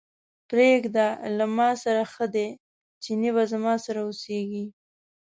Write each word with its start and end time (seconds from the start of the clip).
پرېږده 0.49 1.07
له 1.37 1.45
ماسره 1.57 2.03
ښه 2.13 2.25
دی، 2.35 2.49
چينی 3.03 3.29
به 3.35 3.43
زما 3.51 3.73
سره 3.85 3.99
اوسېږي. 4.07 4.65